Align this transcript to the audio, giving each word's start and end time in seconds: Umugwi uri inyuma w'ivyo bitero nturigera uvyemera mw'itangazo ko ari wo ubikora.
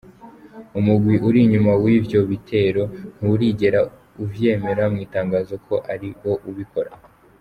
Umugwi 0.79 1.15
uri 1.27 1.37
inyuma 1.45 1.71
w'ivyo 1.83 2.19
bitero 2.29 2.83
nturigera 3.17 3.79
uvyemera 4.23 4.83
mw'itangazo 4.93 5.55
ko 5.65 5.75
ari 5.93 6.09
wo 6.23 6.33
ubikora. 6.49 6.91